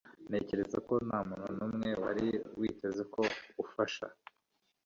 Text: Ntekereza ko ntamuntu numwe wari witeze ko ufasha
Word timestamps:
Ntekereza 0.29 0.77
ko 0.87 0.93
ntamuntu 1.07 1.49
numwe 1.57 1.89
wari 2.03 2.27
witeze 2.59 3.03
ko 3.13 3.21
ufasha 3.63 4.05